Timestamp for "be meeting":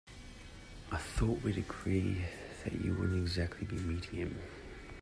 3.67-4.15